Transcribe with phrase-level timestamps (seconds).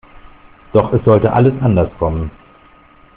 [0.73, 2.31] Doch es sollte alles anders kommen.